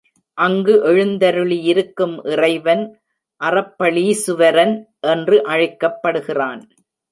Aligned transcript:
அங்கு 0.37 0.75
எழுந்தருளியிருக் 0.85 1.93
கும் 1.93 2.15
இறைவன் 2.23 2.83
அறப்பளீசுவரன் 3.41 4.75
என்று 5.07 5.37
அழைக்கப் 5.45 6.01
படுகிறான். 6.03 6.61